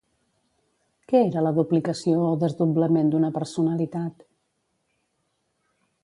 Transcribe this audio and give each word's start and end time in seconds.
Què 1.11 1.19
era 1.25 1.41
la 1.47 1.51
duplicació 1.57 2.23
o 2.29 2.31
desdoblament 2.43 3.11
d'una 3.15 3.31
personalitat? 3.35 4.25